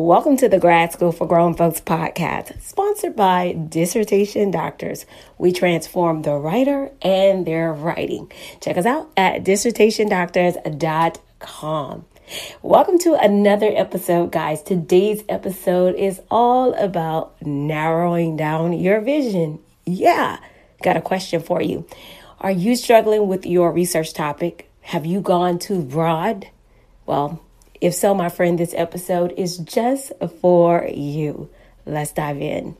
[0.00, 5.04] Welcome to the Grad School for Grown Folks podcast, sponsored by Dissertation Doctors.
[5.38, 8.30] We transform the writer and their writing.
[8.60, 12.04] Check us out at dissertationdoctors.com.
[12.62, 14.62] Welcome to another episode, guys.
[14.62, 19.58] Today's episode is all about narrowing down your vision.
[19.84, 20.38] Yeah,
[20.80, 21.88] got a question for you.
[22.38, 24.70] Are you struggling with your research topic?
[24.82, 26.46] Have you gone too broad?
[27.04, 27.42] Well,
[27.80, 31.48] if so, my friend, this episode is just for you.
[31.86, 32.76] Let's dive in.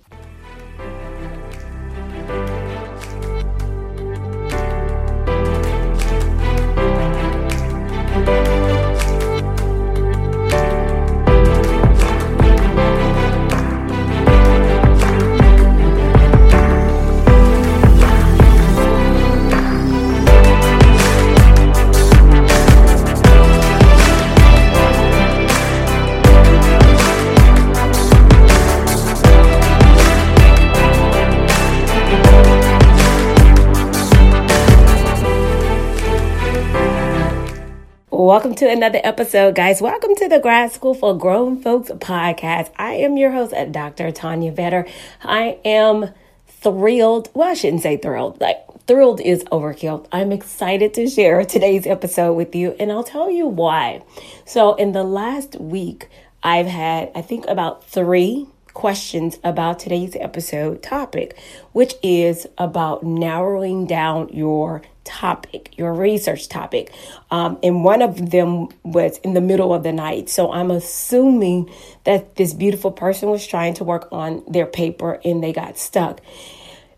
[38.19, 39.81] Welcome to another episode, guys.
[39.81, 42.69] Welcome to the Grad School for Grown Folks podcast.
[42.77, 44.11] I am your host, Dr.
[44.11, 44.91] Tanya Vetter.
[45.23, 46.11] I am
[46.49, 47.31] thrilled.
[47.33, 48.41] Well, I shouldn't say thrilled.
[48.41, 48.59] Like,
[48.89, 50.09] thrilled is overkill.
[50.11, 54.03] I'm excited to share today's episode with you, and I'll tell you why.
[54.45, 56.09] So, in the last week,
[56.43, 58.49] I've had, I think, about three
[58.79, 61.37] questions about today's episode topic,
[61.73, 66.93] which is about narrowing down your topic, your research topic.
[67.33, 70.29] Um, and one of them was in the middle of the night.
[70.29, 71.69] So I'm assuming
[72.05, 76.21] that this beautiful person was trying to work on their paper and they got stuck.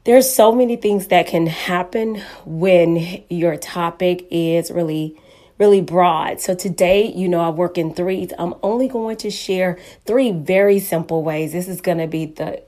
[0.04, 5.18] There's so many things that can happen when your topic is really
[5.60, 6.40] really broad.
[6.40, 8.32] So today, you know, I work in threes.
[8.38, 11.52] I'm only going to share three very simple ways.
[11.52, 12.62] This is going to be the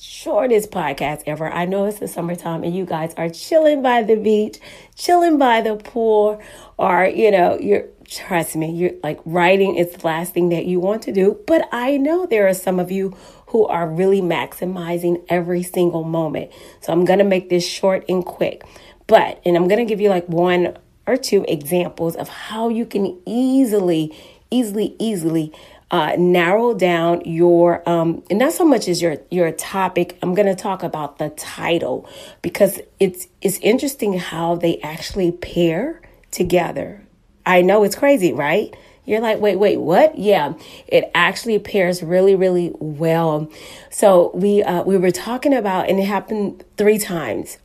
[0.00, 1.52] shortest podcast ever.
[1.52, 4.58] I know it's the summertime and you guys are chilling by the beach,
[4.96, 6.40] chilling by the pool,
[6.78, 10.80] or, you know, you're, trust me, you're like writing is the last thing that you
[10.80, 11.38] want to do.
[11.46, 13.14] But I know there are some of you
[13.48, 16.50] who are really maximizing every single moment.
[16.80, 18.64] So I'm going to make this short and quick.
[19.06, 22.84] But, and I'm going to give you like one or two examples of how you
[22.86, 24.14] can easily,
[24.50, 25.52] easily, easily
[25.90, 30.18] uh, narrow down your um, and not so much as your your topic.
[30.22, 32.08] I'm going to talk about the title
[32.42, 37.06] because it's it's interesting how they actually pair together.
[37.46, 38.74] I know it's crazy, right?
[39.06, 40.18] You're like, wait, wait, what?
[40.18, 40.52] Yeah,
[40.86, 43.50] it actually pairs really, really well.
[43.90, 47.56] So we uh, we were talking about, and it happened three times.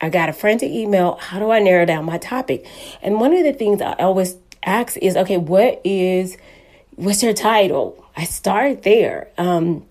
[0.00, 1.16] I got a frantic email.
[1.16, 2.66] How do I narrow down my topic?
[3.02, 6.36] And one of the things I always ask is, okay, what is,
[6.96, 8.04] what's your title?
[8.16, 9.28] I start there.
[9.38, 9.86] Um,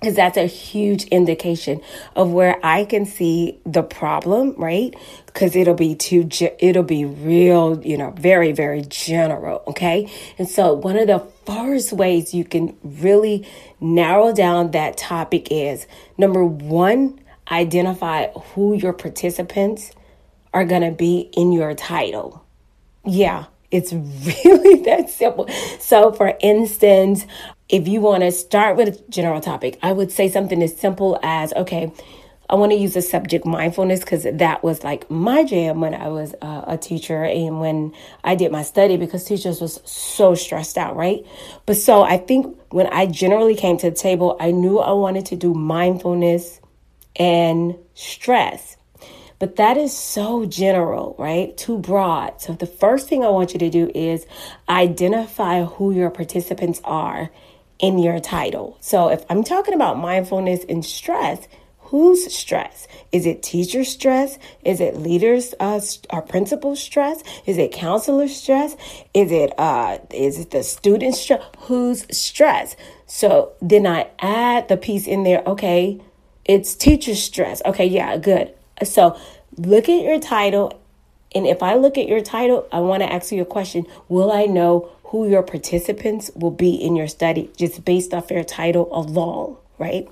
[0.00, 1.80] because that's a huge indication
[2.14, 4.94] of where I can see the problem, right?
[5.24, 6.28] Because it'll be too,
[6.58, 10.12] it'll be real, you know, very, very general, okay?
[10.38, 13.48] And so, one of the first ways you can really
[13.80, 15.86] narrow down that topic is
[16.18, 17.18] number one,
[17.50, 19.92] identify who your participants
[20.52, 22.44] are going to be in your title.
[23.04, 23.92] Yeah, it's
[24.44, 25.48] really that simple.
[25.80, 27.26] So, for instance,
[27.68, 31.18] if you want to start with a general topic, I would say something as simple
[31.22, 31.92] as okay,
[32.48, 36.08] I want to use the subject mindfulness because that was like my jam when I
[36.08, 37.92] was uh, a teacher and when
[38.22, 41.26] I did my study because teachers was so stressed out, right?
[41.66, 45.26] But so I think when I generally came to the table, I knew I wanted
[45.26, 46.60] to do mindfulness
[47.18, 48.76] and stress.
[49.38, 51.56] But that is so general, right?
[51.56, 52.40] Too broad.
[52.40, 54.26] So the first thing I want you to do is
[54.68, 57.30] identify who your participants are
[57.78, 58.78] in your title.
[58.80, 61.46] So if I'm talking about mindfulness and stress,
[61.78, 62.88] whose stress?
[63.12, 64.38] Is it teacher stress?
[64.64, 67.22] Is it leaders uh, or principal stress?
[67.44, 68.76] Is it counselor stress?
[69.14, 71.42] Is it uh, is it the student stress?
[71.60, 72.74] Whose stress?
[73.06, 75.42] So then I add the piece in there.
[75.46, 76.00] Okay,
[76.48, 77.60] it's teacher stress.
[77.64, 78.52] Okay, yeah, good.
[78.84, 79.18] So
[79.56, 80.80] look at your title.
[81.34, 84.32] And if I look at your title, I want to ask you a question Will
[84.32, 88.88] I know who your participants will be in your study just based off your title
[88.92, 90.08] alone, right?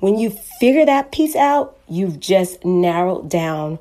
[0.00, 3.78] When you figure that piece out, you've just narrowed down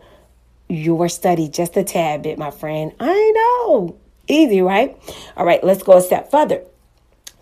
[0.69, 2.93] your study just a tad bit, my friend.
[2.99, 3.97] I know.
[4.27, 4.97] Easy, right?
[5.35, 6.63] All right, let's go a step further.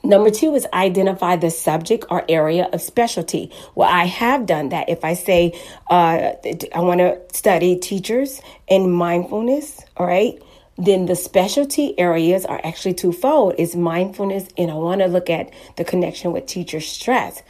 [0.03, 3.51] Number two is identify the subject or area of specialty.
[3.75, 4.89] Well, I have done that.
[4.89, 5.59] If I say
[5.89, 6.33] uh,
[6.73, 10.41] I want to study teachers and mindfulness, all right,
[10.77, 15.51] then the specialty areas are actually twofold it's mindfulness and i want to look at
[15.77, 17.43] the connection with teacher stress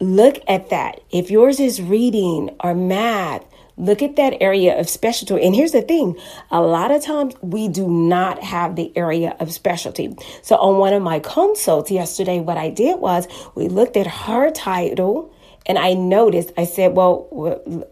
[0.00, 3.44] look at that if yours is reading or math
[3.76, 6.16] look at that area of specialty and here's the thing
[6.50, 10.92] a lot of times we do not have the area of specialty so on one
[10.92, 15.32] of my consults yesterday what i did was we looked at her title
[15.66, 17.26] and I noticed, I said, well,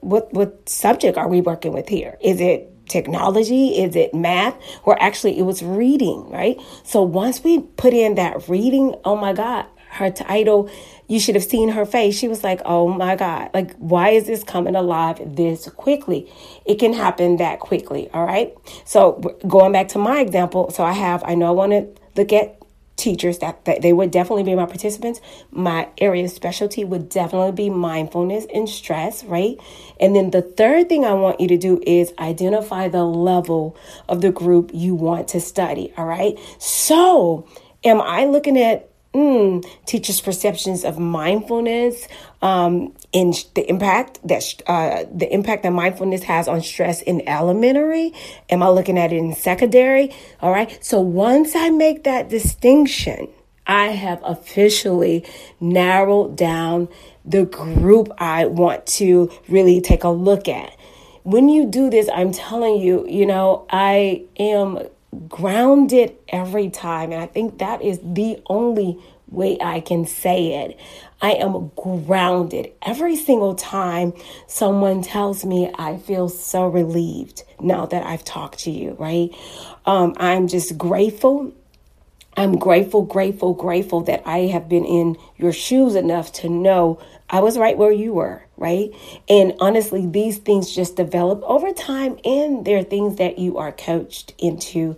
[0.00, 2.16] what, what, subject are we working with here?
[2.22, 3.78] Is it technology?
[3.82, 4.56] Is it math?
[4.84, 6.60] Or actually, it was reading, right?
[6.84, 10.70] So once we put in that reading, oh my God, her title,
[11.08, 12.16] you should have seen her face.
[12.18, 16.30] She was like, oh my God, like, why is this coming alive this quickly?
[16.64, 18.54] It can happen that quickly, all right?
[18.84, 22.32] So going back to my example, so I have, I know I want to look
[22.32, 22.58] at
[22.96, 25.20] teachers that, that they would definitely be my participants
[25.50, 29.58] my area of specialty would definitely be mindfulness and stress right
[29.98, 33.76] and then the third thing i want you to do is identify the level
[34.08, 37.44] of the group you want to study all right so
[37.82, 42.08] am i looking at mm, teachers' perceptions of mindfulness
[42.42, 48.12] um, and the impact that uh, the impact that mindfulness has on stress in elementary.
[48.50, 50.14] Am I looking at it in secondary?
[50.40, 50.84] All right.
[50.84, 53.28] So once I make that distinction,
[53.66, 55.24] I have officially
[55.60, 56.88] narrowed down
[57.24, 60.76] the group I want to really take a look at.
[61.22, 64.78] When you do this, I'm telling you, you know, I am
[65.28, 67.12] grounded every time.
[67.12, 70.78] And I think that is the only way I can say it.
[71.20, 74.12] I am grounded every single time
[74.46, 79.30] someone tells me I feel so relieved now that I've talked to you, right?
[79.86, 81.52] Um, I'm just grateful.
[82.36, 87.00] I'm grateful, grateful, grateful that I have been in your shoes enough to know
[87.30, 88.90] I was right where you were, right?
[89.28, 94.34] And honestly, these things just develop over time, and they're things that you are coached
[94.38, 94.96] into,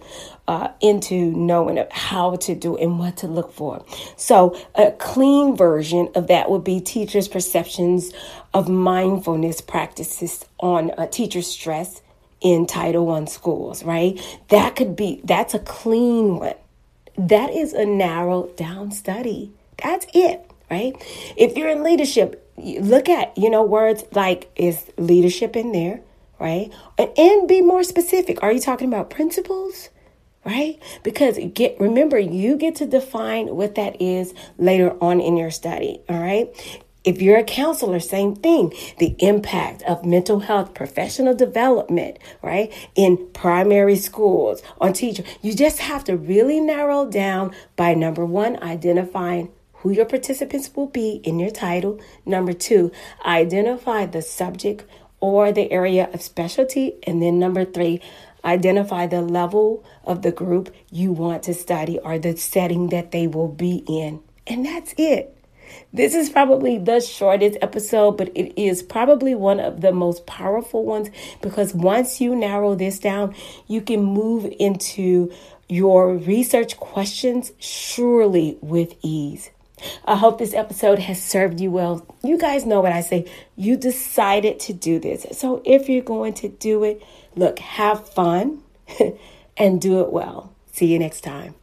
[0.49, 3.85] uh, into knowing how to do and what to look for.
[4.17, 8.13] So, a clean version of that would be teachers' perceptions
[8.55, 12.03] of mindfulness practices on uh, teacher stress
[12.41, 14.21] in Title One schools, right?
[14.49, 16.55] That could be that's a clean one.
[17.19, 19.53] That is a narrowed down study.
[19.83, 20.95] That's it right?
[21.37, 26.01] If you're in leadership, look at, you know, words like is leadership in there,
[26.39, 26.73] right?
[26.99, 28.43] And be more specific.
[28.43, 29.91] Are you talking about principals?
[30.45, 30.81] Right?
[31.03, 36.01] Because get remember you get to define what that is later on in your study,
[36.09, 36.55] all right?
[37.07, 38.75] If you're a counselor, same thing.
[38.99, 42.73] The impact of mental health, professional development, right?
[42.97, 45.25] In primary schools, on teachers.
[45.41, 50.89] You just have to really narrow down by number one, identifying who your participants will
[50.89, 52.01] be in your title.
[52.25, 52.91] Number two,
[53.25, 54.85] identify the subject
[55.21, 56.97] or the area of specialty.
[57.05, 58.01] And then number three,
[58.45, 63.29] identify the level of the group you want to study or the setting that they
[63.29, 64.23] will be in.
[64.45, 65.36] And that's it.
[65.93, 70.85] This is probably the shortest episode, but it is probably one of the most powerful
[70.85, 71.09] ones
[71.41, 73.35] because once you narrow this down,
[73.67, 75.33] you can move into
[75.69, 79.51] your research questions surely with ease.
[80.05, 82.07] I hope this episode has served you well.
[82.23, 83.31] You guys know what I say.
[83.57, 85.27] You decided to do this.
[85.33, 87.03] So if you're going to do it,
[87.35, 88.63] look, have fun
[89.57, 90.53] and do it well.
[90.73, 91.55] See you next time.